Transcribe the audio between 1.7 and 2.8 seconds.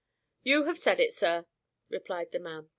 replied the man.